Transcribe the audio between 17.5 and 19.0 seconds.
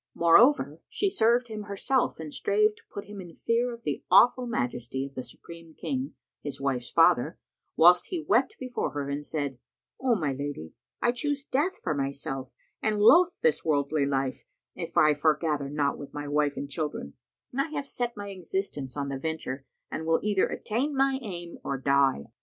I have set my existence